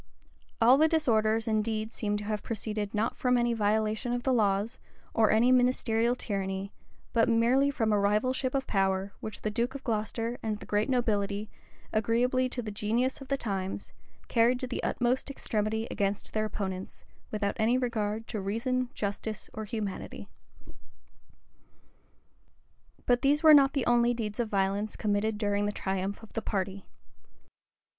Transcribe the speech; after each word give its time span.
All 0.59 0.79
the 0.79 0.87
disorders 0.87 1.47
indeed 1.47 1.93
seem 1.93 2.17
to 2.17 2.23
have 2.23 2.41
proceeded 2.41 2.95
not 2.95 3.15
from 3.15 3.37
any 3.37 3.53
violation 3.53 4.13
of 4.13 4.23
the 4.23 4.33
laws, 4.33 4.79
or 5.13 5.29
any 5.29 5.51
ministerial 5.51 6.15
tyranny, 6.15 6.73
but 7.13 7.29
merely 7.29 7.69
from 7.69 7.93
a 7.93 7.99
rivalship 7.99 8.55
of 8.55 8.65
power, 8.65 9.13
which 9.19 9.43
the 9.43 9.51
duke 9.51 9.75
of 9.75 9.83
Glocester 9.83 10.39
and 10.41 10.57
the 10.57 10.65
great 10.65 10.89
nobility, 10.89 11.51
agreeably 11.93 12.49
to 12.49 12.63
the 12.63 12.71
genius 12.71 13.21
of 13.21 13.27
the 13.27 13.37
times, 13.37 13.93
carried 14.27 14.59
to 14.61 14.65
the 14.65 14.81
utmost 14.83 15.29
extremity 15.29 15.87
against 15.91 16.33
their 16.33 16.45
opponents, 16.45 17.05
without 17.29 17.53
any 17.59 17.77
regard 17.77 18.25
to 18.29 18.41
reason, 18.41 18.89
justice, 18.95 19.51
or 19.53 19.65
humanity. 19.65 20.27
But 23.05 23.21
these 23.21 23.43
were 23.43 23.53
not 23.53 23.73
the 23.73 23.85
only 23.85 24.15
deeds 24.15 24.39
of 24.39 24.49
violence 24.49 24.95
committed 24.95 25.37
during 25.37 25.67
the 25.67 25.71
triumph 25.71 26.23
of 26.23 26.33
the 26.33 26.41
party. 26.41 26.87